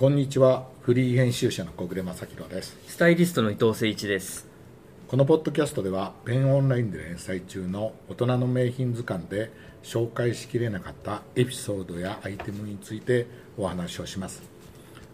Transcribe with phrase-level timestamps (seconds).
[0.00, 0.66] こんにちは。
[0.80, 2.74] フリー編集者の小暮正弘です。
[2.86, 4.48] スタイリストの伊藤誠一です。
[5.06, 9.52] このポッドキャストではペンオンラインで連載中の大人の名品図鑑で
[9.82, 13.26] 紹介しきれなかったエピソードやアイテムについて
[13.58, 14.42] お話をします。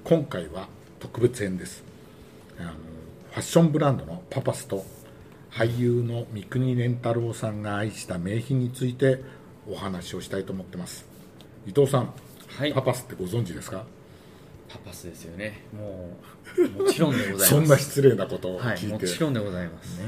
[0.04, 0.68] 今回は
[1.00, 1.82] 特別編です。
[2.56, 4.86] あのファッションブランドのパパスと
[5.50, 9.20] 俳優の三國連太郎さんが愛した名品について
[9.68, 11.04] お話をしたいと思ってます。
[11.66, 12.14] 伊藤さん、
[12.56, 12.72] はい。
[12.72, 13.84] パパスってご存知ですか？
[14.78, 15.62] パパスですよね。
[15.76, 16.10] も
[16.56, 17.48] うもちろんでございます。
[17.50, 20.00] そんな失礼なことをはい聞いて、もちろんでございます、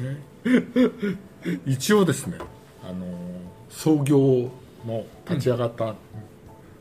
[1.67, 2.39] 一応ですね
[2.83, 3.07] あの
[3.69, 4.51] 創業
[4.87, 5.95] の立ち上がった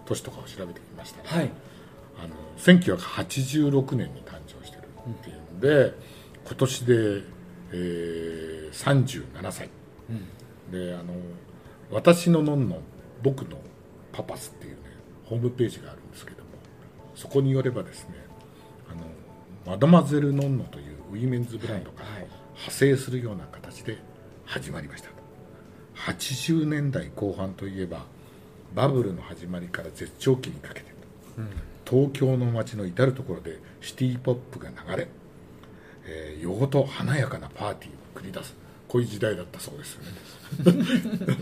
[0.06, 1.52] 年とかを調べてみましたら、はい。
[2.20, 5.94] あの1986年に誕生してるっていうんで、
[6.46, 6.94] 今年で、
[7.72, 9.70] えー37歳、
[10.72, 11.14] であの
[11.92, 12.80] 「私ののんのん
[13.24, 13.58] 僕の
[14.12, 14.80] パパス」っていうね
[15.26, 16.37] ホームページがあるんですけども
[17.18, 18.16] そこによればですね
[18.90, 19.02] あの
[19.74, 22.22] マドマゼル・ノンノというウィメンズブランドからはい。
[22.22, 24.00] はい派生するような形で
[24.46, 25.10] 始まりました。
[26.12, 28.04] 80年代後半といえば
[28.74, 30.88] バブルの始まりから絶頂期にかけて、
[31.88, 35.08] 東京の街の至る所でシティポップが流れ、
[36.08, 38.56] えー、夜ごと華やかなパーティーを繰り出す
[38.88, 39.94] こういう時代だったそうです。
[39.94, 40.02] よ
[40.74, 41.38] ね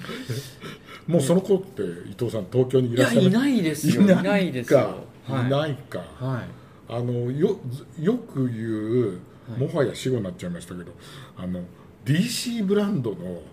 [1.07, 3.23] もうその頃って伊藤さん東京にいいらっしゃる？
[3.23, 4.01] やいないですよ。
[4.01, 4.81] いないですか。
[4.81, 6.65] よないか、はい。
[6.87, 7.57] あのよ
[7.99, 9.19] よく言う
[9.57, 10.91] もはや死語になっちゃいましたけど、
[11.37, 11.61] あの
[12.05, 13.43] DC ブランドのはい。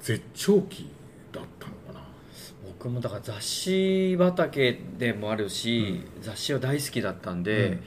[0.00, 0.90] 絶頂期
[1.32, 2.06] だったのかな。
[2.66, 7.78] 僕もだから雑誌畑でもあるし、雑誌は大好きだったんで、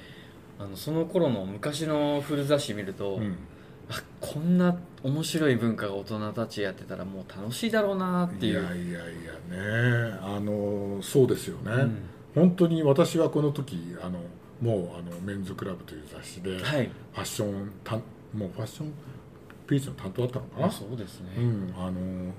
[0.58, 3.38] あのその頃の昔の古雑誌見ると、うん。
[3.90, 8.54] あこんな面白い文化が大人たちやってたらもう楽しいだろうなっていう。
[8.54, 10.20] いやいやいやね。
[10.22, 11.98] あのそうですよね、うん
[12.38, 14.20] 本当に私はこの時あの
[14.62, 16.86] もうあのメンズクラブという雑誌で、はい。
[17.14, 18.94] ファッションたもうファッション
[19.66, 22.32] ページの担当だったのかな、あそうですね、うん、あの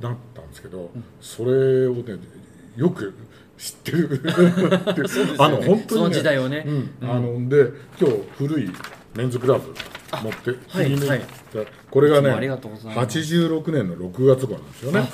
[0.00, 2.18] だったんですけど、それをね
[2.76, 3.14] よく
[3.56, 4.22] 知ってる。
[5.38, 6.64] あの本当に、ね、その時代をね。
[6.66, 8.70] うんあので今日古い
[9.14, 9.72] メンズクラブ
[10.22, 11.22] 持ってはいはい。
[11.90, 13.18] これがねがとうございます。
[13.18, 15.08] 86年の6月号なんですよね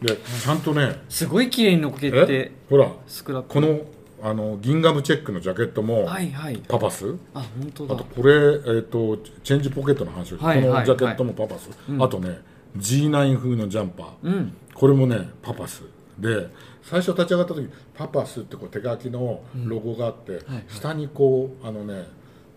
[0.00, 2.10] でちゃんとねすごい綺麗にのっけえ？
[2.26, 3.80] てほらこの
[4.22, 6.56] あのギンガムチェックのジャケットもはいはい。
[6.68, 7.94] パパス、あ本当だ。
[7.94, 12.38] あとこれ、えー、とチェンジポケットの話はいはいこのジャケットもパパス、あとね
[12.76, 14.56] G9 風のジャンパー、うん。
[14.74, 15.82] これもねパパス。
[16.18, 16.48] で
[16.82, 22.06] 最初立ち上がった時パパスってこう手書きのロゴがあって、はい下にこうあのね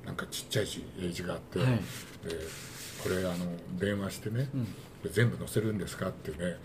[0.05, 1.67] なんかちっちゃい字英字があって、はい。
[1.67, 1.81] で
[3.01, 3.35] これあの
[3.79, 4.49] 電話してね、
[5.11, 6.57] 全部載せるんですかってね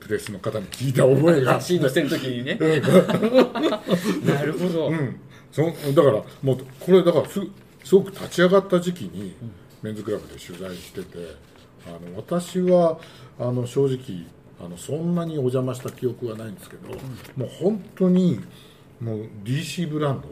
[0.00, 2.54] プレスの方に聞いた覚えがあって雑誌載せるときにね
[4.24, 5.20] なるほど、うん、
[5.50, 7.40] そだからもうこれだからす
[7.84, 9.34] すごく立ち上がった時期に
[9.82, 11.36] メンズクラブで取材してて
[11.86, 12.98] あの私は
[13.38, 14.26] あの正直
[14.60, 16.88] あのそんなにお邪魔した記憶はないんですけど、
[17.36, 18.40] もう本当に
[19.00, 20.28] もう DC ブランド、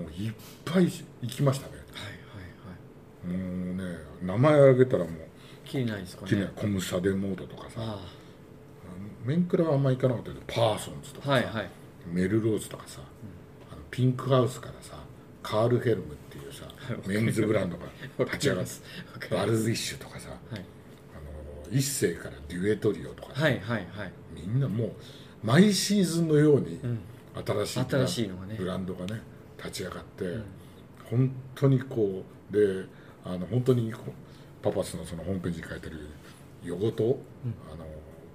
[0.00, 0.32] もういっ
[0.64, 0.84] ぱい
[1.22, 1.72] 行きましたね。
[1.92, 3.38] はいはいはい。
[3.38, 5.12] もうね名前挙げたらもう
[5.64, 6.40] きりないですかきれい。
[6.42, 7.76] ねなコムサデモードとかさ。
[7.78, 7.98] あ
[9.24, 11.70] メンクラはあんま行かなかったけどパーソンズとかさ、あはいはい。
[12.12, 13.00] メルローズとかさ、
[13.72, 14.98] あのピンクハウスからさ
[15.42, 16.68] カール・ヘルムっていうさ
[17.06, 17.84] メンズブランドが
[18.24, 20.38] 立ち上がってバルズイッシュとかさ、はい。
[20.50, 24.12] あの一世からデュエトリオとかさ、はいはいはい。
[24.34, 24.92] みんなもう
[25.42, 26.98] 毎シーズンのようにん。
[27.34, 28.56] 新しい新しいのがね。
[28.58, 29.20] ブランドがね
[29.58, 30.36] 立ち上がって、
[31.04, 32.84] 本当にこうで
[33.24, 34.12] あの本当にこう
[34.62, 36.00] パパスのそのホームページに書いてある
[36.62, 37.18] 夜ごと、
[37.72, 37.83] あの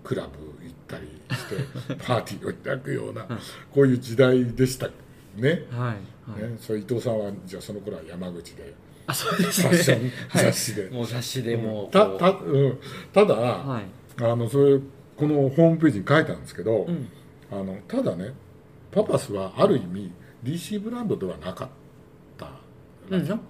[0.04, 0.30] クラブ
[0.64, 3.26] 行ったりしてパーティーを開くような、
[3.74, 4.90] こういう時代でした
[5.36, 5.66] ね。
[5.72, 6.50] はいはい。
[6.50, 8.74] ね、そう伊藤さんはじゃあその頃は山口で
[9.08, 12.80] あそうですファッションね 雑誌で、もう雑誌でもうたたうん、
[13.14, 13.84] ただ、はい。
[14.24, 14.80] あのそれ
[15.18, 17.08] このホームページに書いたんですけど、ん。
[17.52, 18.34] あのただね
[18.92, 20.12] パパスはある意味
[20.44, 21.70] DC ブランドではなかった、
[23.18, 23.46] うん、なんか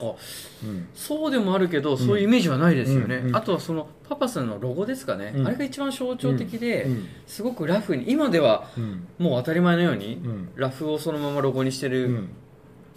[0.63, 0.87] うん。
[0.93, 3.27] そうでもあるけど、そういうイメージはないですよね、うん。
[3.27, 3.35] うん。
[3.35, 5.47] あとはそのパパスのロゴですかね、うん。
[5.47, 7.07] あれが一番象徴的で、うん。
[7.27, 9.07] すごくラフに今ではうん。
[9.17, 10.49] もう当たり前のように、うん。
[10.55, 12.29] ラフをそのままロゴにしてる、うん。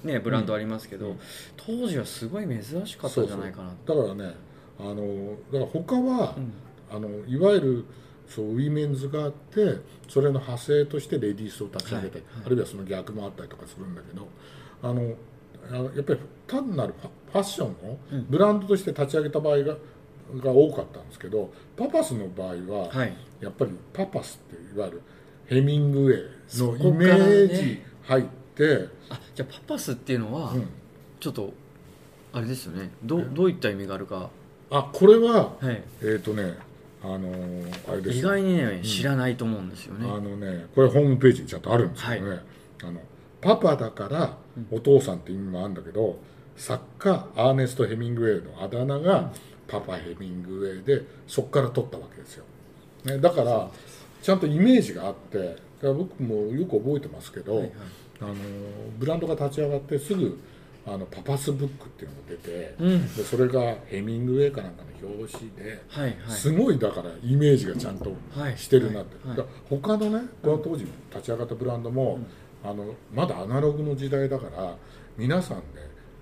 [0.04, 1.18] ね、ブランドありますけど、うん。
[1.56, 4.34] 当時はすごい珍しかったんじゃないかなだからね
[4.78, 6.52] あのだから他は、うん。
[6.92, 7.84] あのいわゆる
[8.28, 9.78] そうウィメンズがあって
[10.08, 14.28] それの派生としてレディースを立ち上げて、はいはいあるいはその逆もあったりとかするんだけど
[14.82, 15.14] あの
[15.70, 16.94] やっぱり単なる
[17.32, 18.26] ファッションをうん。
[18.28, 19.76] ブランドとして立ち上げた場合が
[20.42, 23.12] が多かったんですけどパパスの場合は、はい。
[23.40, 25.02] やっぱりパパスっていわゆる
[25.46, 28.24] ヘミングウェイのイメージ入っ
[28.54, 30.68] て、あじゃあパパスっていうのは、うん。
[31.20, 31.52] ちょっと
[32.32, 32.90] あれですよね。
[33.04, 34.30] どうどういった意味があるか、
[34.70, 36.54] あこれははい、えっ、とね
[37.02, 38.82] あのーあれです意外にね、ん。
[38.82, 40.08] 知らないと思うんですよね。
[40.08, 42.40] あのねこれホームページにちゃんとあるんですけどね、
[42.84, 43.00] あの
[43.40, 44.36] パパだから
[44.70, 46.18] お父さんって意味もあるんだけど、
[46.56, 49.32] 作家アーネスト・ヘミングウェイのあだ名が
[49.66, 52.44] パパヘミングウェイでそこから取ったわけですよ、
[53.04, 53.70] ね、だから
[54.20, 57.72] ちゃんとイメージがあって僕もよく覚えてますけど、はいはい。
[58.20, 58.34] あの
[58.98, 60.38] ブランドが立ち上がってすぐ
[60.86, 63.14] あのパパスブックっていうのが出て、うん。
[63.16, 66.14] でそれがヘミングウェイかなんかの表紙で、はいはい。
[66.28, 68.58] すごいだからイメージがちゃんとはい。
[68.58, 72.20] してるなって、はいだから他のねこの当時立ち上がったブランドも、
[72.64, 74.76] あのまだアナログの時代だから
[75.16, 75.62] 皆さんね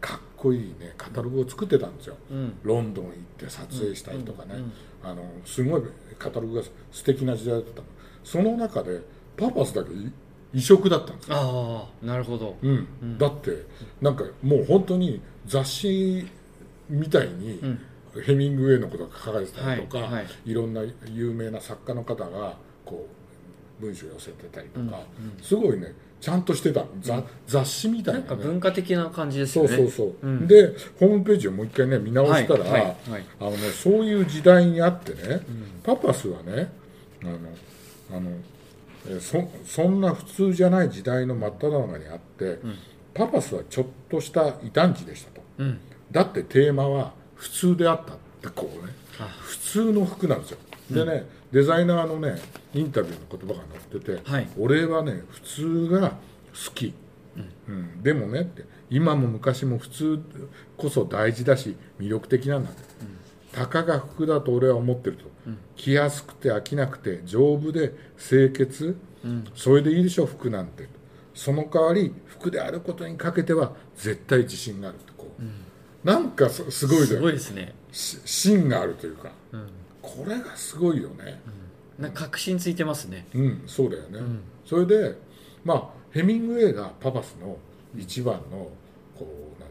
[0.00, 2.58] かっこいいねカタログを作ってたんですよ、うん。
[2.62, 4.72] ロンドン行って撮影したりとかね、うんうん
[5.02, 5.82] あのすごい
[6.19, 7.81] カタログが素敵な時代だった。
[7.81, 7.87] の
[8.22, 9.00] その中で
[9.34, 10.12] パパスだけい
[10.52, 11.37] 異色だったんですよ。
[11.37, 12.58] ああなるほど。
[12.60, 12.87] うん。
[13.02, 13.16] うん。
[13.16, 13.64] だって
[14.02, 16.28] なんかもう本当に雑誌
[16.90, 17.81] みたいに、うん。
[18.26, 20.26] ヘミングウェイのことが書かれてたりとか、はいはい。
[20.44, 23.08] いろんな有名な作家の方がこ
[23.81, 25.00] う文章を寄せてたりとか、
[25.40, 26.84] すごいねちゃんとしてた。
[27.00, 29.76] ざ雑誌みたいななんねか文化的な感じですそうよね。
[29.76, 30.26] そうそう、う。
[30.28, 30.46] ん。
[30.46, 33.25] でホームページをもう一回ね見直したら、はいはいはい。
[33.40, 35.40] あのね、そういう時代にあってね、
[35.82, 36.70] パパスはね
[37.22, 38.31] あのあの
[39.08, 42.58] えーそそんな普通じゃない時代の真っ只中にあって、
[43.14, 45.43] パパスはちょっとした異端児でしたと。
[45.58, 45.81] うん。
[46.12, 48.93] だってテーマは普通であったってこうね。
[49.19, 49.25] あ。
[49.40, 50.58] 普通の服なんですよ。
[50.90, 52.41] でね、デザイナーのね
[52.75, 54.49] インタビューの言葉が載ってて、はい。
[54.58, 56.17] 俺はね普通が好
[56.75, 56.94] き、
[57.69, 58.02] うん。
[58.02, 60.20] でもねって今も昔も普通
[60.76, 62.82] こそ大事だし魅力的なんだって、
[63.52, 65.25] たかが服だと俺は思ってると、
[65.76, 68.97] 着やすくて飽きなくて丈夫で清潔、
[69.55, 70.88] それでいいでしょ服なんて。
[71.32, 77.73] その代わり服であることにかけては絶対自信があるってこう、なんかすすごいだすよごいですね。
[77.93, 79.29] し芯があるというか。
[79.29, 79.39] うん
[80.02, 81.41] これがすごいよね。
[81.99, 83.26] なんか確信ついてますね。
[83.35, 84.41] うん、そうだよね、ん。
[84.64, 85.17] それで
[85.64, 87.56] まあヘミングウェイがパパスの
[87.97, 88.69] 一番の
[89.19, 89.25] こう
[89.61, 89.69] 何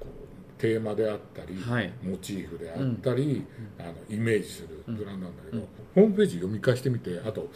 [0.00, 1.92] こうテーマであったり、はい。
[2.02, 3.44] モチーフであったり、
[3.78, 5.62] あのイメージするブランドなんだけど、
[5.94, 7.48] ホームページ読み返してみてあと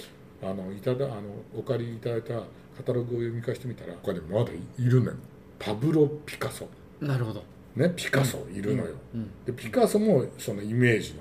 [0.42, 1.22] あのいただあの
[1.56, 2.34] お借りいただいた
[2.76, 5.16] カタログを読み返してみたら他にまだいるのよ。
[5.58, 6.66] パブロ・ピカソ。
[7.00, 7.42] なるほど。
[7.76, 9.30] ねピカソいるのよ、うん。
[9.44, 11.20] でピカソもそのイメージの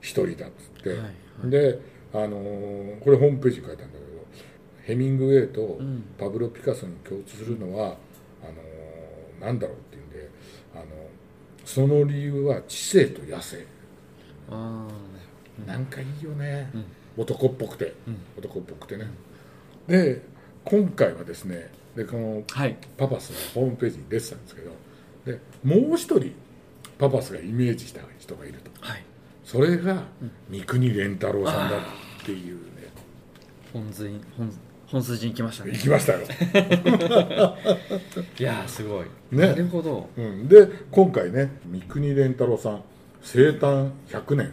[0.00, 1.04] 一人だっつって、はいは
[1.44, 1.50] い。
[1.50, 1.78] で、
[2.12, 4.10] あのーこれホームページに書いてあるんだけど
[4.82, 6.04] ヘミングウェイとん。
[6.18, 7.96] パブロ・ピカソに共通するのは、
[8.42, 10.28] あのーなんだろうっていうんで、
[10.74, 10.84] あの
[11.64, 13.64] その理由は知性と野生、
[14.50, 14.86] あ
[15.66, 16.84] なんかいいよね、うん。
[17.16, 18.16] 男っぽくて、うん。
[18.38, 19.06] 男っぽくてね、
[19.86, 20.22] で
[20.64, 22.42] 今回はですねでこの
[22.96, 24.70] パパスのホームページに出てたんですけど
[25.24, 26.32] でもう一人
[26.98, 28.70] パパスがイメージした人がいると。
[28.80, 29.04] はい
[29.50, 30.04] それが
[30.48, 31.80] 三國連太郎さんだっ
[32.24, 32.60] ていうね。
[33.72, 34.48] 本筋本
[34.86, 35.72] 本筋に来ましたね。
[35.72, 36.20] 行きましたよ、
[38.38, 39.06] いやーすごい。
[39.32, 39.48] ね。
[39.48, 40.08] なるほど。
[40.16, 42.84] うん、で今回ね三國連太郎さん
[43.22, 44.52] 生誕100年。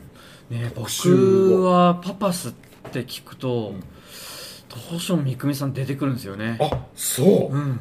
[0.50, 2.54] ね特集はパパスっ
[2.92, 3.76] て聞くと、
[4.90, 6.58] どうしても三國さん出てくるんですよね。
[6.60, 7.80] あそう、うん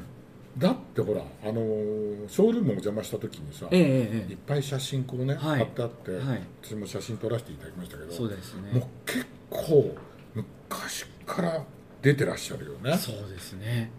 [0.58, 4.32] だってほらあのーショールームお邪魔した時にさ、ええええ。
[4.32, 5.58] いっぱい写真こうね、はい。
[5.58, 6.42] 貼ってあって、はい。
[6.62, 8.72] 私も写真撮らせていただきましたけどそうですね。
[8.72, 9.94] もう結構
[10.34, 11.62] 昔から
[12.02, 12.96] 出てらっしゃるよね。
[12.96, 13.90] そうですね。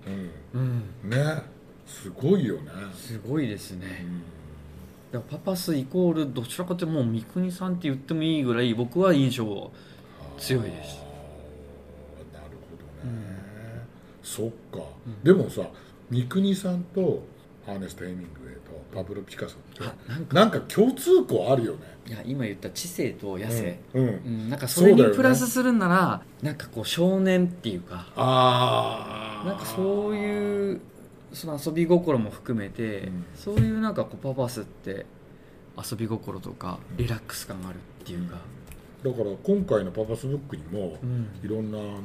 [0.53, 0.61] うん。
[1.03, 1.09] うん。
[1.09, 1.43] ね。
[1.85, 4.05] すごいよね、すごいですね。
[5.13, 5.21] うん。
[5.21, 9.71] パパスイコールどちらかというともう三國さんって言ってもいいぐらい僕は印象
[10.37, 10.97] 強いです。
[12.33, 13.37] なるほどね、
[14.21, 14.85] そっか、
[15.23, 15.61] でもさ
[16.09, 17.23] 三國さんと
[17.67, 20.35] アーネスト・ヘミングウェイとパブロ・ピカソってあなんか。
[20.35, 21.79] なんか共通項あるよね。
[22.07, 24.09] いや今言った知性と野生、うん、うん。
[24.09, 30.81] うんなんかそれにプラスするんなら、なんかこう少年っていうかああなんかそういう
[31.33, 33.25] その遊び心も含めて、うん。
[33.35, 35.05] そういうなんかこうパパスって
[35.77, 38.37] 遊び心とかリラックス感があるっていうか、
[39.03, 41.27] だから今回のパパスブックにも、うん。
[41.43, 41.99] いろんなあの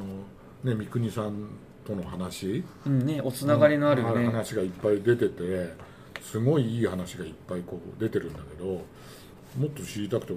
[0.64, 1.50] ね三國さん
[1.86, 2.64] との話？
[2.86, 5.72] うんね、おつながりのあるね、話がいっぱい出てて
[6.20, 10.32] すごいいい話がいっぱいこう出てるんだけどもっと知りたくて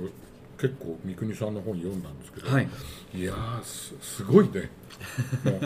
[0.58, 2.68] 結構三國さんの本読んだんですけど、はい。
[3.14, 4.70] いやーすすごいね。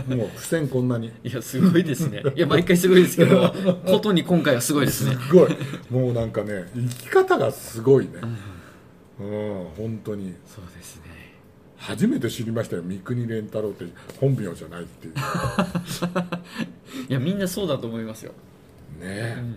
[0.07, 1.12] もう付箋こんなに。
[1.24, 2.24] いやすごいですね。
[2.36, 3.53] いや毎回すごいですけど
[3.86, 5.15] ことに今回はすごいですね。
[5.15, 5.57] すごい。
[5.91, 8.13] もうなんかね生き方がすごいね。
[9.19, 10.33] うん本当に。
[10.48, 11.03] そうですね
[11.79, 12.83] 初めて知りましたよ。
[12.83, 13.86] 三國連太郎って。
[14.19, 15.13] 本名じゃないっていう。
[17.09, 18.33] いやみんなそうだと思いますよ、
[19.00, 19.36] ね。
[19.38, 19.53] うん。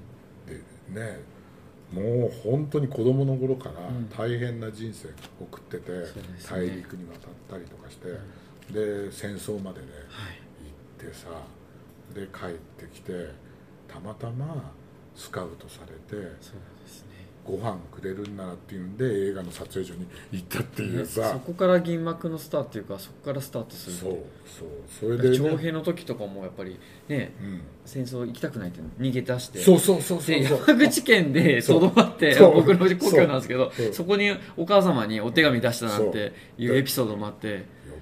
[0.47, 1.21] でね。
[1.93, 4.09] もう本当に子供の頃からん。
[4.09, 6.23] 大変な人生送ってて、ですね。
[6.49, 8.09] 大陸に渡ったりとかして、
[8.73, 10.41] で戦争までねはい。
[11.05, 11.29] 行ってさ
[12.15, 13.31] で帰ってきて
[13.89, 14.73] たまたま
[15.15, 17.12] スカウトされてそうですね
[17.45, 24.69] ご飯くれるんならっていうんで映画の撮影所に行ったっていうねそさ、こから銀幕のスターっていうかそこからスタートするそうそう。
[25.01, 25.37] それで、ね。
[25.37, 29.59] 徴兵の時とかもやっぱりねうん、戦争行きたくないって逃げ出して。
[29.59, 30.59] そうそうそうそうでそう。
[30.67, 36.77] 山口県でとどまって僕の故郷なんですけどそこにお母様にお手紙出したなんていそう。
[36.77, 37.49] うエピソードもあって。
[37.49, 37.59] よ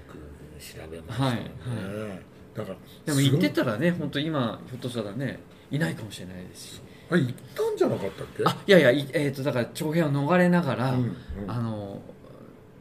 [0.07, 0.17] く
[0.61, 5.39] 調べましたね、はいだからでも行ってすたらね本当今ひょっとしたらね
[5.71, 6.81] いないかもしれないですし
[7.11, 8.43] あ行ったんじゃなかったっけ？
[8.45, 11.51] あいやいやいえー、とだから徴兵を逃れながら、うんうん。
[11.51, 12.01] あの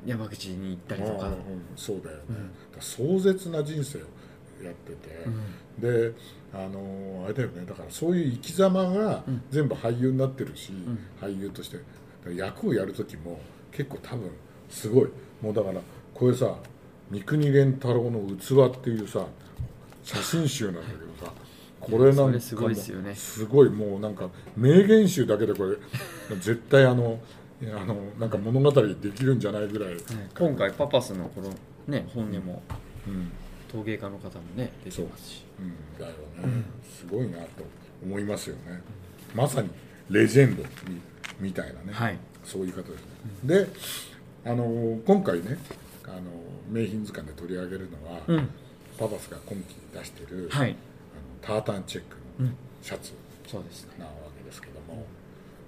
[0.06, 1.26] 山口に行ったりとか。
[1.26, 1.40] うんうん
[1.76, 2.22] そうだよね、
[2.80, 4.00] 壮絶な人生を
[4.62, 6.12] やってて、うん。
[6.12, 6.14] で
[6.52, 7.64] あのあれだよね。
[7.66, 9.42] だからそういう生き様がうん。
[9.50, 10.98] 全部俳優になってるし、ん。
[11.20, 11.78] 俳優として。
[12.34, 13.40] 役をやる時も
[13.72, 14.30] 結構多分
[14.68, 15.08] すごい。
[15.40, 15.80] もうだから
[16.12, 16.54] これさ
[17.10, 19.26] 三國連太郎の器っていうさ
[20.02, 21.32] 写真集なんだけどさ
[21.80, 25.76] これなんすごいですよねすごいもうなんか名言集だけでこれ
[26.36, 27.18] 絶対あの
[27.62, 29.96] あのなんか物語できるんじゃないぐらい、
[30.38, 31.50] 今回パパスのこの
[31.86, 32.62] ね本にも
[33.06, 33.30] うん。
[33.70, 35.44] 陶芸家の方もね出てますし。
[35.60, 35.62] う。
[35.62, 37.46] ん、だよね、すごいなと
[38.02, 38.82] 思いますよね、
[39.34, 39.68] まさに
[40.08, 41.00] レジェンドみ
[41.38, 42.18] みたいなね、はい。
[42.44, 43.68] そういう方ですね、で
[44.50, 45.58] あの今回ね
[46.04, 46.22] あの
[46.68, 48.48] 名品図鑑で取り上げるのは、うん。
[48.98, 50.76] パパスが今期出してる、はい
[51.42, 52.16] タータンチェック
[52.82, 53.12] シャツ
[53.46, 53.94] そうですね。
[53.98, 55.04] なわけですけども、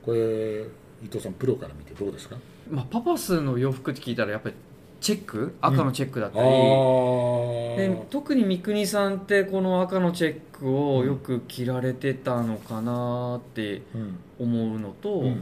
[0.05, 0.63] これ
[1.05, 2.37] 伊藤さんプロから見てどうですか？
[2.71, 4.55] まあパパスの洋服って聞いたらやっぱり
[5.01, 5.55] チェック？
[5.61, 7.77] 赤のチェックだったあり、ー。
[7.77, 14.19] で特に三國さんってこの赤のチェックをよく着られてたのかなってうん。
[14.39, 15.27] 思うのと、うん。
[15.29, 15.39] やっ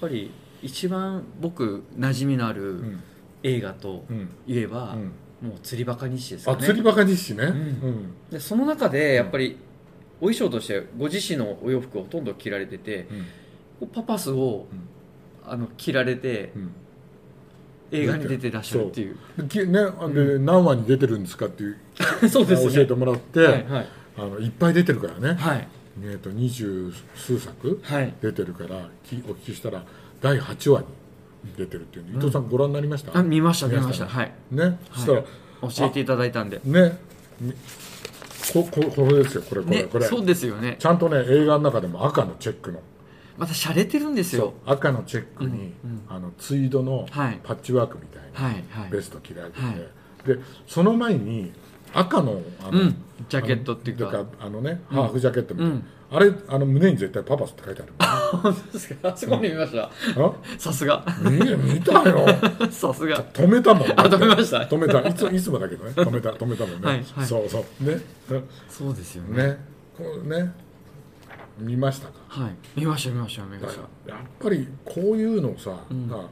[0.00, 0.30] ぱり
[0.62, 3.02] 一番僕馴染みのあうるん。
[3.42, 4.28] 映画とうん。
[4.46, 5.12] いえば、うん
[5.42, 6.58] もう釣りバカ日誌ですよね。
[6.62, 7.48] あ釣りバカ日誌ね、ん。
[7.48, 8.14] うん。
[8.30, 9.58] でその中でやっぱり
[10.20, 13.08] お衣装としてご自身のお洋服をほとんど着られてて
[13.80, 13.88] うん。
[13.88, 14.66] パパスを、
[15.44, 16.74] あの着られてうん。
[17.92, 19.16] 映画に出てらっしゃるっていう。
[19.36, 19.46] ね、
[20.14, 21.76] で何話に出てるんですかっていう
[22.28, 22.74] そうですね。
[22.74, 23.88] 教えてもらって、はいはい。
[24.16, 25.68] あのいっぱい出てるからね、はい。
[26.02, 28.14] えー、と二十数作はい。
[28.20, 29.84] 出てるからきお聞きしたら
[30.20, 30.86] 第8話に
[31.56, 33.16] 出てるっていうの、伊藤さんご覧になりました？
[33.16, 33.92] あ見ました見まね。
[33.92, 34.06] した。
[34.06, 34.32] はい。
[34.50, 36.60] ねそしたら、教えていただいたんで。
[36.64, 36.98] ね
[37.40, 37.52] み
[38.52, 40.06] こここれですよこれこれ、ねこれ。
[40.06, 40.76] そうですよね。
[40.78, 42.80] ちゃんとね映画の中でも赤のチェックの。
[43.36, 44.54] また洒落てるんですよ。
[44.64, 45.72] 赤のチェックに、
[46.08, 47.40] あのツイードのはい。
[47.42, 48.90] パッチワークみたいな、はいはい。
[48.90, 49.76] ベスト着られてて、はい。
[50.26, 51.52] でその前に
[51.92, 52.96] 赤のあの、うん。
[53.28, 54.24] ジャケットっていうか。
[54.40, 57.92] あのね、ハーフジャケットみたいな、うんあれあの胸に絶対パパスって書いてある。
[58.42, 59.08] 本当ですか？
[59.12, 59.84] あそこに見ました。
[59.84, 59.90] あ
[60.58, 61.04] さすが。
[61.22, 61.30] 見
[61.74, 62.26] 見たよ。
[62.70, 63.22] さすが。
[63.32, 63.88] 止めたもん。
[63.90, 64.58] あ止めました？
[64.58, 65.00] 止めた。
[65.08, 65.90] いついつもだけどね。
[65.94, 67.26] 止めた 止めたもんね、はいはい。
[67.26, 67.84] そうそう。
[67.84, 68.00] ね。
[68.68, 69.42] そうですよね。
[69.48, 69.58] ね。
[69.96, 70.52] こうね。
[71.58, 72.14] 見ましたか？
[72.28, 72.52] はい。
[72.76, 73.82] 見ました見ました見ました。
[74.12, 76.08] らやっぱりこういうのさ、ん。
[76.08, 76.28] だから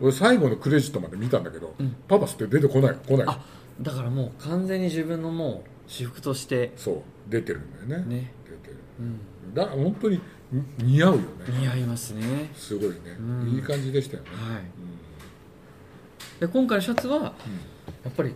[0.00, 1.96] 俺最後のクレジットまで見たんだけど、ん。
[2.08, 3.38] パパスって出てこない来ないあ
[3.80, 7.02] だからもう完全に自分のもう私服としてそう。
[7.28, 8.16] 出てるんだよね。
[8.16, 8.76] ね、出てる。
[9.00, 10.20] うん、だから本当に
[10.52, 11.24] に似合うよね。
[11.60, 12.50] 似合いますね。
[12.54, 13.48] すごいね、うん。
[13.48, 14.62] いい感じでしたよね、はい。
[16.40, 17.32] で今回のシャツはや
[18.08, 18.34] っぱり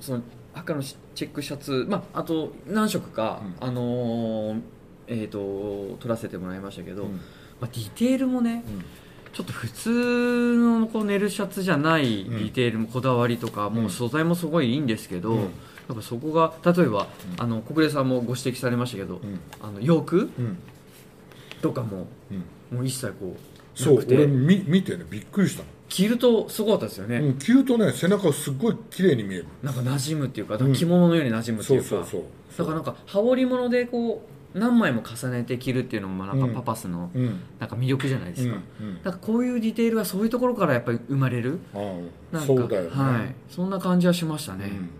[0.00, 0.22] その
[0.54, 4.60] 赤のチェックシャツ、まあ、あと何色か、うあのー
[5.06, 7.12] えー、と撮らせてもらいましたけど、うん。
[7.12, 7.20] ま
[7.62, 8.84] あ、ディテールもねうん。
[9.32, 15.50] ちょっと普通のこう寝るシャツじゃないディテールもこだわりとか、もう素材もすごいいいんですけど、
[15.88, 17.42] うんなんかそこが例えば、うん。
[17.42, 19.40] あの小暮さんもご指摘されましたけど、うん。
[19.62, 20.58] あの洋服うん。
[21.62, 22.76] とかもうん。
[22.76, 23.38] もう一切こう
[23.74, 24.16] そうなくて。
[24.16, 29.46] 俺見見てねびっくりしたの、着るとすごかったですよね、うん、着るとね背中すっごい綺麗に見える。
[29.62, 30.74] なんか馴染むっていうかうん。
[30.74, 32.22] 着物のように馴染むっていうか、そうそうそう。
[32.58, 36.54] だからなんか羽織物でこう何枚も重ねて着るっていうのもなんかうん。
[36.54, 37.40] パパスのうん。
[37.58, 38.94] なんか魅力じゃないですか、うんうん。
[39.02, 41.60] なんかこういうディテールはそういうところからやっぱり生まれる？
[41.74, 41.80] ああ
[42.36, 44.90] なんかそうだよね、はい、そんな感じはしましたね、うん、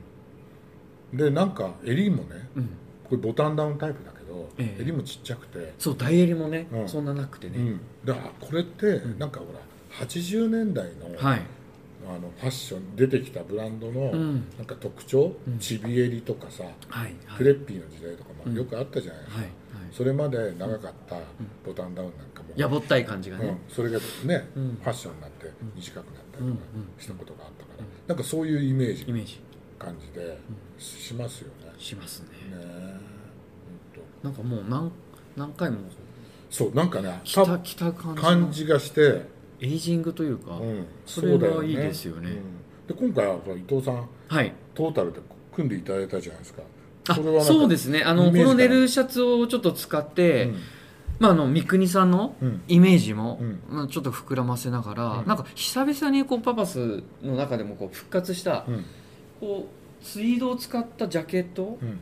[1.13, 2.69] でなんか襟もねうん。
[3.09, 4.83] これボタンダウンタイプだけど、ええ。
[4.83, 6.89] 襟もちっちゃくて、そう大襟もね、うん。
[6.89, 9.19] そんななくてね、うん、だからこれってん。
[9.19, 9.61] なんかほら
[10.07, 11.43] 80年代の,、はい。
[12.07, 14.35] あのファッション出てきたブランドのうん。
[14.59, 15.59] なんか特徴、うん。
[15.59, 18.53] ちび襟とかさはいフレッピーの時代とかうん。
[18.53, 19.23] もよくあったじゃない。
[19.23, 19.53] ですか、はいはい。
[19.91, 21.17] それまで長かった
[21.65, 24.79] ボタンダウンなんかもやぼったい感じがね、うん、それがね、うん。
[24.83, 26.67] ファッションになって短くなったりうんとか
[26.99, 29.05] したことがあったから、なんかそういうイメージ。
[29.09, 29.41] イメージ
[29.79, 30.39] 感じで
[30.79, 31.73] しますよね。
[31.79, 32.29] しますね。
[32.57, 33.19] ね。
[34.23, 34.91] なんかもう何
[35.37, 35.79] 何回も。
[36.51, 38.29] そうなんかね来た来た感じの。
[38.29, 39.23] 感じがして、
[39.61, 42.31] エイジングというか、うん、それがいいですよね。
[42.31, 42.87] うん。
[42.87, 44.53] で今回は伊藤さんはい。
[44.75, 45.21] トータルで
[45.55, 46.63] 組んでいただいたじゃないですか。
[47.11, 48.03] あそうですね。
[48.03, 50.57] あのこのネルシャツをちょっと使って、うん。
[51.19, 52.63] まあ、あの三国さんのうん。
[52.69, 53.61] イメージも、うん。
[53.69, 55.27] まあ、ちょっと膨らませながら、うん。
[55.27, 58.85] なんか久々にこうパパスの中でもこう復活した、うん
[59.41, 61.79] こうツイードを使ったジャケット？
[61.81, 61.99] うん。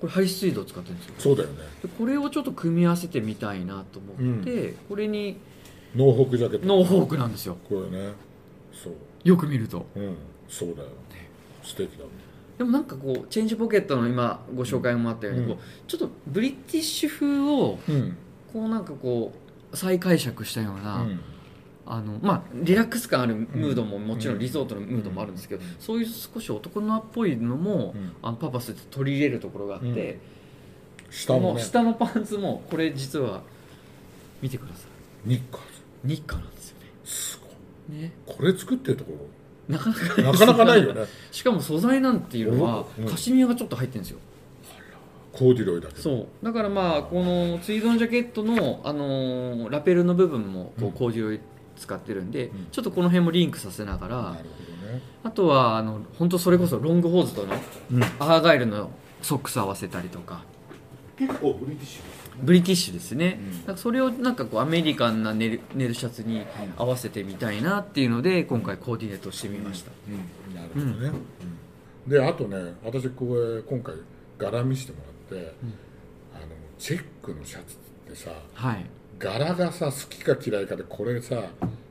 [0.00, 1.14] これハリスツイードを使ってるんですよ。
[1.18, 1.58] そうだよね。
[1.82, 5.38] でこれをちょっと組み合わせてみたいなと思って、これに
[5.94, 6.66] ノーホークジャケット。
[6.66, 7.56] ノーフォークなんですよ。
[7.68, 8.12] これね。
[8.72, 8.94] そう。
[9.24, 9.86] よく見ると。
[9.94, 10.16] うん。
[10.48, 10.88] そうだよ。
[11.62, 12.10] 素敵だね
[12.58, 15.48] でもなんかこうチェンジポケットの今ご紹介もあったように、うん。
[15.50, 18.16] こうちょっとブリティッシュ風をうん。
[18.52, 19.32] こうなんかこ
[19.72, 21.20] う再解釈したような、うん
[21.84, 24.38] あのまあ、リラックス感あるムードももちろうん。
[24.38, 25.68] んリゾートのムードもあるんですけど、うん。
[25.80, 28.12] そういう少し男のっぽいのも、うん。
[28.22, 30.18] あのパパスって取り入れるところがあって、こ
[31.10, 31.52] 下もね。
[31.54, 33.42] の下のパンツもこれ実は
[34.40, 34.86] 見てくださ
[35.24, 36.86] ニッカーズいニッカなんですよね。
[37.04, 37.40] す
[37.88, 37.98] ごい。
[37.98, 38.12] ね。
[38.26, 39.12] これ作ってるとこ
[39.68, 41.04] なかなかろなかなかないよね。
[41.32, 43.06] しかも素材なんていうのはうん。
[43.08, 44.18] カシミヤがちょっと入ってるんですよ。
[45.32, 46.00] コーディロイだけど。
[46.00, 46.44] そう。
[46.44, 50.88] だからまあこのツイードのジャケットの、あのーラペルの部分もこうん。
[50.88, 51.40] うコーディロイ
[51.76, 52.66] 使ってるんで、うん。
[52.70, 54.36] ちょっとこの辺もリンクさせながら、
[55.24, 57.54] あとはあの本当それこそロングホーズとの
[57.92, 58.02] うん。
[58.02, 58.90] アーガイルの
[59.22, 60.44] ソックス合わせたりとか。
[61.16, 62.02] 結構ブリティッシュ
[62.42, 63.38] ブリティッシュですね、
[63.68, 63.76] うん。
[63.76, 66.44] それをなんかこうアメリカンなネルネルシャツに
[66.76, 71.12] 合わせてみたいなっていうので今回コーディネートしてみました、うん、なるほどね、
[72.06, 72.10] うん。
[72.10, 73.94] であとね私これ今回
[74.38, 74.98] 柄見せても
[75.30, 75.54] らって、
[76.34, 76.46] あの
[76.78, 78.86] チェックのシャツってさはい
[79.22, 81.36] 柄がさ好きか嫌いかでこれさ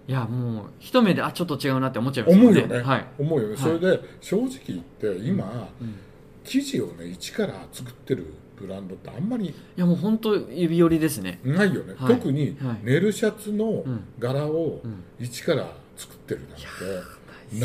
[0.07, 3.61] いやもう一目であちょっと違うなって思っちゃいます思うよね、はい、思うよね、はい。
[3.61, 5.95] それで正直言って今、うん。
[6.43, 11.39] 生地をね一から作ってるブランドってあんまりいやもう本当指折りですね。
[11.43, 12.15] ないよね、はい。
[12.15, 12.79] 特にはい。
[12.83, 14.03] ネルシャツのん。
[14.19, 15.03] 柄をうん。
[15.19, 16.65] 一から作ってるなんて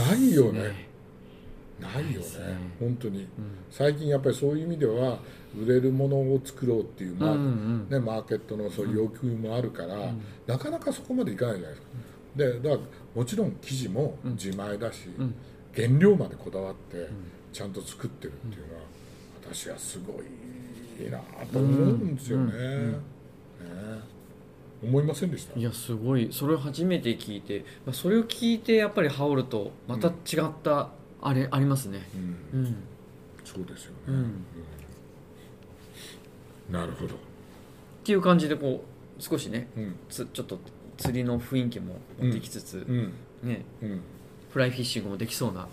[0.00, 0.88] ないよね。
[1.80, 2.26] ないよね。
[2.26, 2.58] ね。
[2.78, 3.22] 本当に。
[3.22, 3.28] うん。
[3.70, 5.18] 最近やっぱりそういう意味では
[5.58, 7.88] 売れるものを作ろうっていう、まあうんうん。
[7.88, 10.20] ね、マーケットのそういう要求もあるから、ん。
[10.46, 11.88] なかなかそこまでいかないじゃないですか、
[12.36, 15.34] でだからもちろん生地も自前だし、うん。
[15.74, 17.08] 原料までこだわって
[17.52, 18.80] ちゃんと作ってるっていうのは、
[19.42, 21.18] 私はすごいな
[21.52, 22.92] と思うんですよね,、うん。
[22.92, 22.98] ね。
[24.82, 25.58] 思いませんでした？
[25.58, 26.28] いやすごい。
[26.32, 30.90] それを初めて聞いてまあそれを聞いてやっぱり羽織るとまた違った
[31.22, 32.08] あれありますね。
[32.52, 32.60] うん。
[32.60, 32.76] うん。
[33.44, 34.14] そうですよね、うん。
[34.14, 34.44] うん
[36.70, 37.18] なるほど、っ
[38.04, 38.84] ていう感じでこ
[39.18, 39.96] う少しねうん。
[40.08, 40.58] つちょっと
[40.96, 43.12] 釣りの雰囲気も持ってきつつ、うん。
[43.42, 43.64] ね。
[43.82, 44.00] うん、
[44.50, 45.66] フライフィッシングもできそうな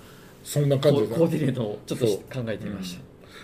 [0.43, 2.99] そんなコ感じコーディネートをちょっと考えてみまし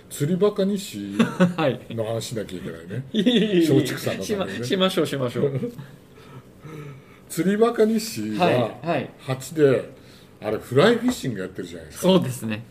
[0.10, 1.80] 釣りバカ日誌た、 はい。
[1.92, 3.06] の話しなきゃいけないね。
[3.14, 4.64] いえい松竹さんのね。
[4.64, 5.60] しましょうしましょう。
[7.30, 9.10] 釣りバカ日誌はいがはい。
[9.28, 9.90] 8で
[10.42, 12.04] あれフライフィッシングやってるじゃないですか。
[12.04, 12.64] そうですね。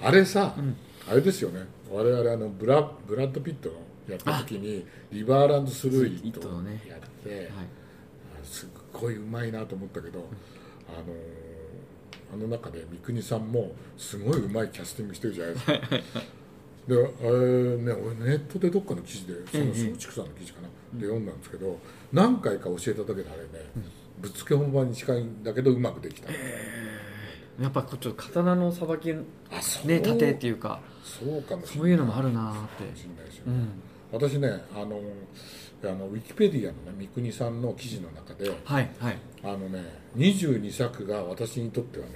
[0.00, 0.76] あれさ、ん。
[1.08, 1.66] あれですよね。
[1.90, 3.74] 我々あのブラブラッド・ピットの
[4.08, 6.58] やった時にリバーランド・スルーイットをや
[6.96, 7.48] って、はい。
[7.48, 10.24] あすっごいうまいなと思ったけど、
[10.88, 11.56] あのー
[12.32, 15.72] あの中で三國さんもすごいうまいキャスティングしてるじゃないですか。
[16.88, 17.06] で、あれ
[17.78, 19.70] ね、俺ネットでどっかの記事でそのうん。
[19.70, 21.78] うん松竹さんの記事かな、で読んだんですけど
[22.12, 23.66] 何回か教えただけであれね、
[24.20, 26.30] ぶっつけ本番に近いんだけどうまくできた、
[27.60, 31.78] やっぱちょっと刀のさばきね盾っていうかそうかもしれない。
[31.78, 33.68] そういうのもあるなーっかもてしれないですよね、うん
[34.12, 35.00] 私ねあの
[35.82, 39.18] あのウィキペディアのね三國さんの記事の中ではいはい。
[39.42, 39.84] あのね
[40.16, 42.12] 22作が私にとってはね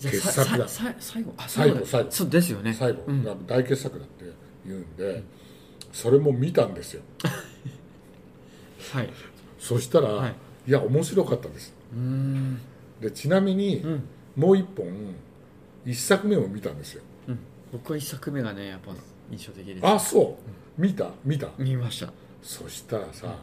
[0.00, 1.34] 傑さ作だ最後。
[1.36, 2.10] あ最後最後。
[2.10, 2.72] そうですよね。
[2.72, 3.02] 最後。
[3.06, 3.24] うん。
[3.24, 4.24] が大傑作だって
[4.64, 5.22] 言うんで、
[5.92, 7.02] それも見たんですよ。
[8.92, 9.10] はい。
[9.58, 10.34] そしたら、はい。
[10.68, 11.74] い、や面白かったです。
[11.92, 12.60] うーん。
[13.00, 14.02] でちなみに、うん。
[14.36, 14.86] もう一本
[15.84, 17.02] 一作目も見たんですよ。
[17.28, 17.38] うん。
[17.72, 18.92] 僕は一作目がねやっぱ
[19.30, 19.86] 印象的です。
[19.86, 21.10] あそう見た？
[21.24, 21.48] 見た？
[21.58, 22.12] 見ました。
[22.42, 23.34] そしたらさ、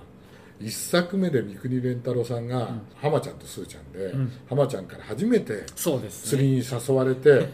[0.60, 4.32] 一作目で三國連太郎さんが、浜ちゃんとすーちゃんで、ん。
[4.48, 7.48] 浜ちゃんから初めてそうです釣ねりに誘われて、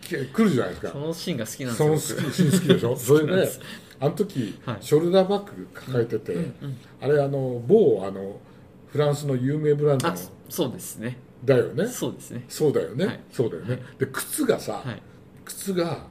[0.00, 0.88] き 来るじゃないですか。
[0.92, 2.96] そのシーンが好きなんですそよのシーン好きでしょ？
[2.96, 3.50] それで
[4.00, 4.76] あの時、はい。
[4.80, 6.36] ショルダーバッグ抱えてて、
[7.02, 8.40] あれあの某あの
[8.90, 10.16] フランスの有名ブランドのあ
[10.48, 11.18] そうですね。
[11.44, 11.86] だよね。
[11.86, 12.44] そうですね。
[12.48, 13.20] そうだよね、はい。
[13.32, 15.02] そうだよね、はいで靴がさ、はい。
[15.44, 16.06] 靴が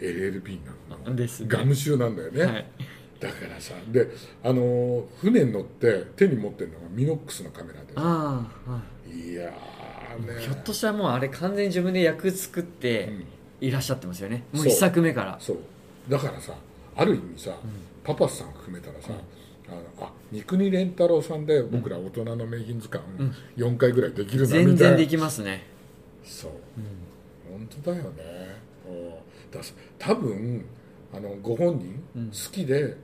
[0.00, 0.58] LLB
[0.88, 1.46] なのですね。
[1.48, 2.66] ガムシューなんだよね、はい。
[3.20, 4.08] だからさで
[4.42, 9.34] あの船に乗って手に持ってるのがミノックスのカメラでああ、はい。
[9.34, 10.40] やーね。
[10.40, 13.24] ひょっとしたらもうあれ完全に自分で役作ってうん。
[13.60, 14.64] いらっしゃってますよね、もう。
[14.64, 15.36] そう一作目から。
[15.38, 15.58] そう。
[16.08, 16.54] だからさ
[16.96, 17.54] ある意味さ、
[18.02, 19.10] パパスさん含めたらさ、
[19.68, 23.04] あのあ三国連太郎さんで僕ら大人の名品図鑑
[23.56, 25.66] 4回ぐらいできるなみたいな、全然できますね。
[26.24, 26.52] そう、
[27.50, 28.10] 本当だよね
[29.50, 30.64] うんだからさ多分
[31.12, 32.26] あのご本人うん。
[32.28, 32.96] 好きで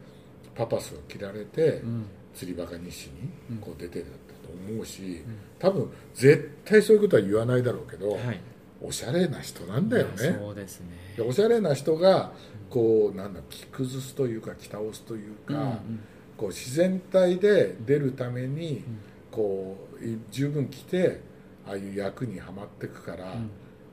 [0.55, 2.07] パパスを着られて、うん。
[2.35, 3.11] 釣りバカ日誌
[3.51, 5.23] にこう出てるんだと思うし、
[5.59, 8.41] 多分絶対そういうことは言わないだろうけど、はい。
[8.83, 10.37] おしゃれな人なんだよね。
[10.39, 10.89] そうですね。
[11.17, 12.33] でおしゃれな人が
[12.69, 16.01] こうなんだ着崩すというか着倒すというか、うんうん。
[16.37, 18.85] こう自然体で出るために
[19.31, 21.21] こうい十分着て
[21.67, 23.51] ああいう役にはまっていくから、ん。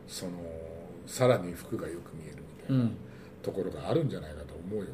[0.08, 0.34] その
[1.08, 2.43] さらに服がよく見える
[3.41, 4.89] ところがあるんじゃないかと思うよね。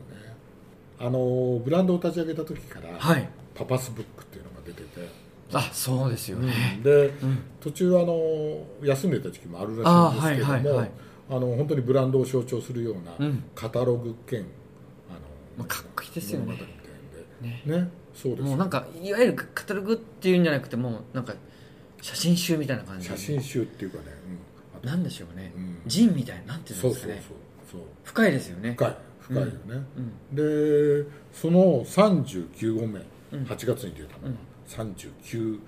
[1.00, 3.30] あのブランドを立ち上げた時から、はい。
[3.56, 5.08] パパスブックっていうのが出てて、
[5.54, 7.40] あそうですよね、でうん。
[7.60, 10.92] 途中あの休んでた時期もあるらしいんですけどもあ、あはいはいはい。
[11.30, 13.44] の本当にブランドを象徴するようなうん。
[13.56, 14.48] カタログ兼、あの
[15.58, 16.62] まあかっこいいですよね。
[17.42, 18.38] ねねそうで。
[18.38, 21.34] すもうなんかいわゆるカタログっていうんじゃなくてもうなんか
[22.02, 24.40] 写真集みたいな感じ写真集っていうかね、うん
[24.82, 27.40] なんでしょうね、うんジンみたいななんていうんそうそうそうですかね
[27.72, 27.82] そう。
[28.04, 28.74] 深いですよね。
[28.78, 29.52] 深い深いよね、
[29.98, 30.00] う
[30.34, 33.00] んでその39号目、
[33.32, 33.44] うん。
[33.44, 34.94] 8月に出たのがうん。
[34.96, 35.60] 39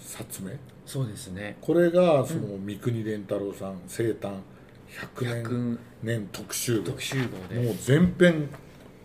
[0.00, 0.56] 冊目。
[0.86, 1.56] そうですね。
[1.60, 4.32] これがその三國連太郎さん生誕
[5.16, 6.84] 100年100年特集号。
[6.86, 7.60] 特集号で。
[7.62, 8.48] もう全編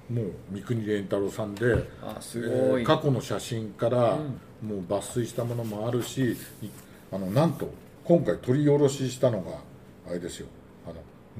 [0.09, 4.39] もう三國連太郎さんであすえごい、ー過去の写真からうん。
[4.67, 6.37] もう抜粋したものもあるしい
[7.11, 7.69] あのなんと
[8.05, 9.51] 今回取り下ろししたのが
[10.09, 10.47] あれですよ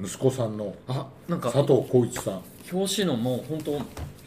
[0.00, 2.42] 息子さんのあなんか佐藤浩一さん。
[2.72, 3.72] 表紙のもう本当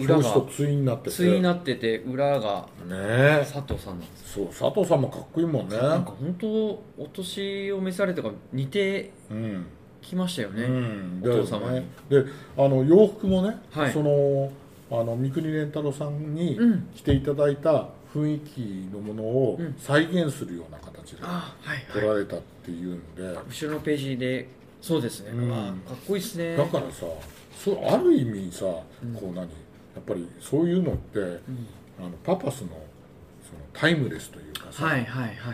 [0.03, 1.17] 裏表紙とが対になってて。
[1.17, 2.91] 対になってて裏がね。
[2.91, 5.77] え佐藤さんなんですそう佐藤さんもかっこいいもんね。
[5.77, 9.65] なんか本当お年を召されてから似てうん。
[10.01, 11.81] きましたよね、うん、お父様に。
[12.09, 12.23] で
[12.57, 13.91] あの洋服もね、はい。
[13.91, 14.49] その
[14.89, 16.87] あの三國連太郎さんにうん。
[16.95, 19.75] 着ていただいた雰囲気のものをうん。
[19.77, 22.07] 再現するような形であはい撮はい。
[22.07, 24.47] られたっていうんで、後ろのページで
[24.81, 25.49] そうですね、うん。
[25.49, 26.55] かっこいいですね。
[26.55, 27.05] だからさ
[27.57, 28.83] そうある意味さ、こ
[29.23, 29.43] う何や
[29.99, 31.67] っぱりそういうのって、うん。
[31.99, 32.79] あのパパスのその
[33.73, 35.53] タイムレスというかさ、はいはいはい。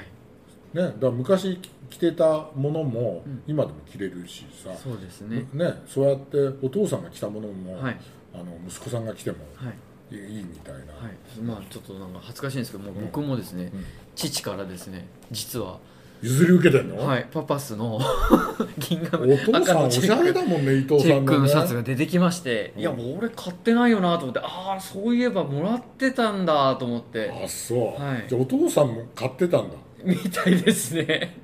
[0.73, 1.59] ね、だから昔
[1.89, 3.43] 着てたものもうん。
[3.47, 5.47] 今でも着れるしさ、そうですね。
[5.53, 7.97] ね、そうやってお父さんが着たものも、はい。
[8.33, 9.75] あの息子さんが着てもはい。
[10.11, 11.41] いみたいな、はい。
[11.41, 13.85] まあちょっとなんか恥ずかしいんですけども、僕もですね、うん。
[14.15, 15.79] 父からですね実は
[16.23, 17.99] 譲り受けてんの、はいパパスの
[18.79, 22.81] 銀河お父さんおしゃれだもんね伊藤チェックさんのねのシャツが出てきまして、うん。
[22.81, 27.29] いやもう俺買ってないよなと思ってああそういえばもらってたんだと思って。
[27.29, 28.25] あそう、はい。
[28.27, 29.75] じゃあお父さんも買ってたんだ。
[30.03, 31.37] みたいですね。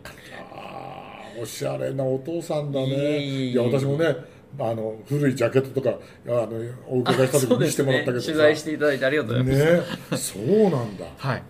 [0.56, 3.20] あーおしゃれなお父さんだね。
[3.20, 4.16] いや私もね
[4.58, 6.50] あの古いジャケットとかあの
[6.88, 8.26] お伺いした時に見せてもらったけどさ。
[8.28, 10.46] 取材していただいてありがとうございます、ね。
[10.46, 11.06] そうなんだ。
[11.18, 11.44] はい。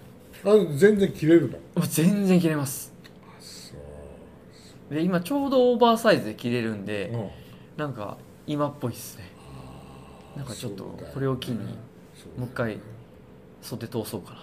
[0.45, 1.85] あ全然着れるの？
[1.85, 2.88] 全然着れます
[4.89, 7.29] で今ちょうどオーバーサイズで着れるんで、うん。
[7.77, 9.31] なんか今っぽいですね。
[10.35, 11.57] なんかちょっとこれを機に
[12.37, 12.79] もう一回
[13.61, 14.35] 袖通そうかな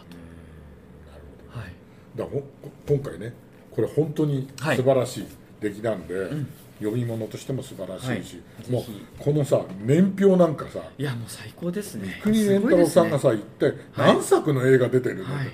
[1.52, 1.58] と。
[1.58, 1.72] はい。
[2.16, 2.42] だほん
[2.88, 3.34] 今回ね
[3.70, 4.76] これ本当にはい。
[4.76, 5.26] 素晴らしい
[5.60, 6.48] 出来なんで、ん。
[6.78, 8.70] 読み物としても素晴らしいし、はい。
[8.70, 8.84] もう
[9.18, 12.20] このさ年表なんかさいやもう最高ですね。
[12.22, 15.48] 国連太郎さんがすさ、言って何作の映画出てるの、はい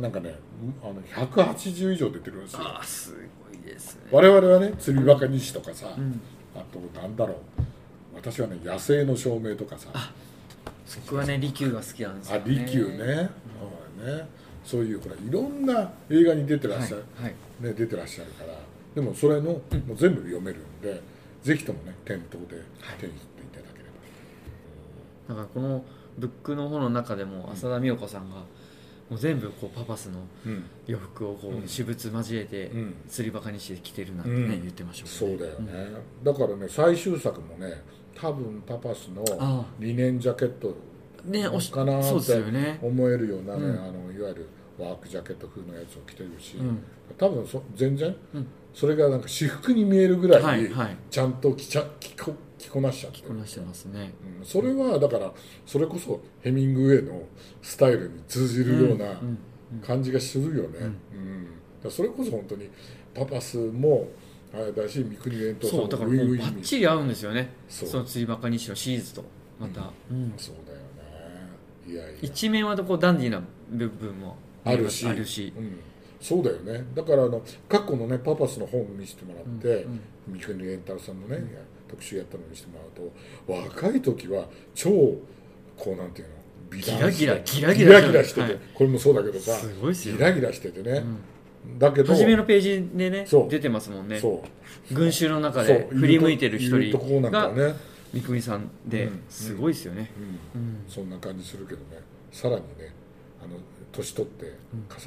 [0.00, 0.34] なんかね
[0.82, 2.60] あの180以上出てるんですよ。
[2.60, 3.12] ごいですねあーす
[3.50, 4.02] ごいですね。
[4.10, 6.20] 我々はね釣りバカ西とかさ、うん。
[6.54, 7.36] あとなんだろう。
[8.14, 9.88] 私はね野生の照明とかさ。
[9.92, 10.12] あ
[11.06, 13.30] 僕はね利休が好きなんですよ、ね、利休ね,、
[13.98, 14.28] そうね。
[14.64, 17.34] そういうほらいろんな映画に出てらっしゃる、はい、はい。
[17.60, 18.54] ね、出てらっしゃるから。
[18.94, 19.60] でもそれの、もう
[19.96, 21.02] 全部読めるんで
[21.42, 22.62] ぜひともね店頭で
[22.98, 23.84] 手に取っていただけれ
[25.28, 25.84] ば、だからこの
[26.16, 28.36] ブックの方の中でも浅田美代子さんが
[29.10, 30.64] もう全部こうパパスのうん。
[30.86, 32.94] 洋服をこう私物交えてうん。
[33.08, 37.82] 釣りバカにして着てるなんてね、うん言ってましたそうもんねだよね、だからね最終作もね
[38.14, 40.74] 多分パパスのあリネンジャケット
[41.24, 43.78] ねおしかなって思えるようなね、うん。
[43.78, 46.82] あのいわゆるワークジャケット風のやつを着てるし、うん。
[47.16, 48.14] 多分そ全然？
[48.34, 48.46] うん。
[48.72, 50.70] それがなんか私服に見えるぐらい。
[51.10, 53.18] ちゃんと着ちゃ着こ着こなしちゃって。
[53.18, 54.12] 着こなしてますね。
[54.40, 54.44] うん。
[54.44, 55.32] それはだから
[55.66, 57.22] それこそヘミングウェイの
[57.62, 59.38] スタイルに通じるようなうん
[59.82, 60.78] 感じがするよね、
[61.90, 62.70] それこそ本当に
[63.12, 64.06] パパスも
[64.52, 67.50] あれだし三國連うん藤さんもそうだからもうバッチリ合うんですよね。
[67.68, 67.88] そう。
[67.88, 69.24] その釣りバカにしろシリーズと
[69.58, 70.32] また、うん。
[70.36, 70.84] そうだよね。
[71.88, 72.18] いやいや。
[72.22, 75.06] 一面はこうダンディーな部分もあるし。
[75.08, 75.52] あるし。
[75.56, 75.80] うん、
[76.20, 76.84] そうだよね。
[76.94, 81.36] だからあの過去のねパパスの本を見せてもらって、うん三國連太郎さんのね、
[81.94, 86.34] 特集やったのを見せてもらうと若い時は超こうなんていうの
[86.70, 87.18] 美男子。
[87.18, 88.58] ギラギラギギララギラしてて、はい。
[88.74, 90.16] これもそうだけどさすごいっすよ。
[90.16, 91.04] ギラギラしててね、
[91.66, 91.78] うん。
[91.78, 94.18] だけど初めのページでね出てますもんね。
[94.18, 94.42] そ
[94.90, 94.94] う。
[94.94, 96.98] 群衆の中で振り向いてる一人。
[97.30, 97.74] がね、
[98.12, 99.22] 三國さんでうん。
[99.28, 100.10] すごいですよね、
[100.54, 100.60] うん。
[100.60, 100.84] うん。
[100.88, 102.00] そんな感じするけどね。
[102.32, 102.92] さらにね
[103.42, 103.56] あの
[103.92, 104.54] 年取って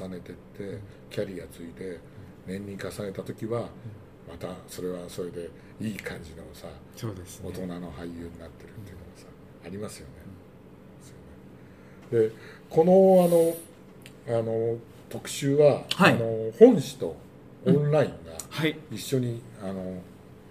[0.00, 0.78] 重ねてって、
[1.10, 2.00] キャリアついて
[2.46, 3.68] 年に重ねた時は
[4.28, 5.48] またそれはそれで
[5.80, 9.26] いい感じのさそうです大人の俳優になってるっていうのがさ
[9.64, 10.12] ありますよね。
[12.10, 12.28] そうね。
[12.28, 12.34] で
[12.68, 13.56] この
[14.28, 14.76] あのあの
[15.08, 16.12] 特集は、はい。
[16.12, 17.16] あの本誌と
[17.66, 18.78] オンラインがはい。
[18.90, 20.00] 一緒に、あの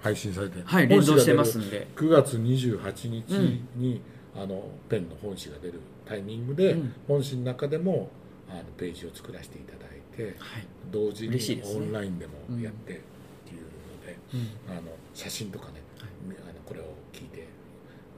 [0.02, 1.88] 配信されて、はい連動して本誌が出るますんで。
[1.96, 3.32] 9月28日
[3.76, 4.02] に、
[4.36, 6.94] あのペンの本誌が出るタイミングで、うん。
[7.08, 8.10] 本誌の中でも
[8.50, 10.68] あのページを作らせていただいてはい。
[10.92, 13.02] 同時にオンラインでもやって
[14.70, 14.82] あの
[15.14, 15.74] 写真とかね、
[16.28, 17.48] みあのこれを聞いて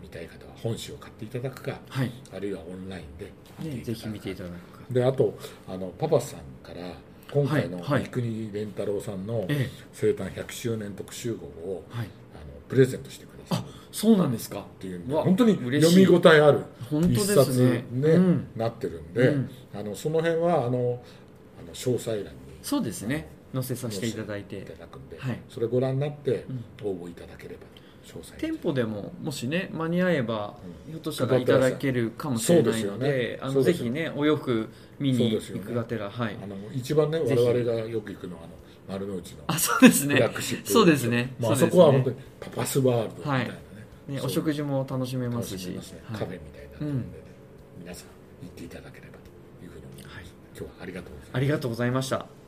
[0.01, 2.11] 見たい方は本誌を買っていただくかはい。
[2.35, 3.31] あるいはオンラインで
[3.77, 4.85] ねぜひ見ていだただくか。
[4.89, 6.93] であとあのパパさんから
[7.31, 9.69] 今回の三國連太郎さんのええ。
[9.93, 12.07] 生誕100周年特集号をはい。
[12.33, 14.59] あのプレゼントしてくださあいそうなんですか。
[14.59, 16.63] っていう本当に読み応えある
[17.11, 18.47] 一す冊ねねうん。
[18.55, 19.49] なってるんで、うん。
[19.75, 21.01] あのその辺はあの
[21.59, 22.29] あの詳細欄に
[22.63, 25.39] そうですね載せさせていただいいてただくんで、はい。
[25.49, 26.45] それご覧になって
[26.83, 26.87] うん。
[26.87, 27.61] 応募いただければ
[28.05, 30.55] 詳細店舗でももしね間に合えば、
[30.87, 30.91] うん。
[30.91, 36.37] ひょっとしたらいただけるかもしれないのでねであのぜひねお洋服見に行くがてら、はい。
[36.41, 38.53] あの一番ね我々がよく行くのはあの
[38.87, 40.31] 丸の内のあそうですフね
[40.63, 41.35] そうですね。
[41.39, 43.59] まあ、あそこは本当にパパスワールドみたいなね,、
[44.07, 44.27] ねそう。
[44.27, 45.69] お食事も楽しめますし。
[45.69, 46.19] ね、はい。
[46.19, 47.23] カフェみたいになってるんで、ね。
[47.79, 50.25] 皆さん行っていただければというふうに思います、はい。
[50.55, 52.38] 今日はありがとうございますありがとうございました